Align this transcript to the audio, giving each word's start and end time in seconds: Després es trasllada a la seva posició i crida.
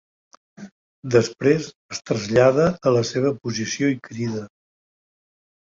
Després 1.15 1.67
es 1.95 2.01
trasllada 2.11 2.67
a 2.91 2.95
la 2.97 3.05
seva 3.13 3.33
posició 3.45 3.93
i 3.97 4.03
crida. 4.09 4.43